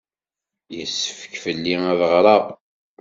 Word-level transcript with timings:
Yessefk 0.75 1.33
fell-i 1.43 1.75
ad 1.91 2.01
ɣreɣ? 2.11 2.43